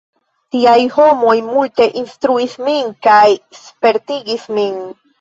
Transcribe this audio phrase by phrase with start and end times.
[0.53, 3.23] Tiaj homoj multe instruis min kaj
[3.63, 4.79] spertigis min.